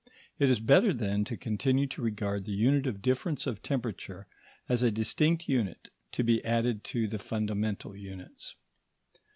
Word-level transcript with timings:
It 0.39 0.49
is 0.49 0.59
better, 0.59 0.93
then, 0.93 1.23
to 1.25 1.37
continue 1.37 1.85
to 1.85 2.01
regard 2.01 2.43
the 2.45 2.53
unit 2.55 2.87
of 2.87 3.03
difference 3.03 3.45
of 3.45 3.61
temperature 3.61 4.25
as 4.67 4.81
a 4.81 4.89
distinct 4.89 5.47
unit, 5.47 5.89
to 6.13 6.23
be 6.23 6.43
added 6.43 6.83
to 6.85 7.07
the 7.07 7.19
fundamental 7.19 7.95
units. 7.95 8.55